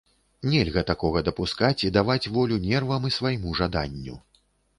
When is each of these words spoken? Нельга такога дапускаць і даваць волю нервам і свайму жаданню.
Нельга 0.51 0.83
такога 0.91 1.21
дапускаць 1.27 1.83
і 1.89 1.91
даваць 1.99 2.31
волю 2.39 2.59
нервам 2.65 3.07
і 3.11 3.13
свайму 3.19 3.55
жаданню. 3.61 4.19